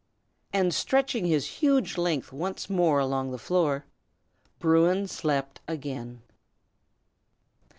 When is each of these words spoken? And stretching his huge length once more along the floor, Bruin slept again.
And 0.51 0.73
stretching 0.73 1.27
his 1.27 1.45
huge 1.61 1.95
length 1.95 2.33
once 2.33 2.71
more 2.71 2.97
along 2.97 3.29
the 3.29 3.37
floor, 3.37 3.85
Bruin 4.57 5.07
slept 5.07 5.59
again. 5.67 6.23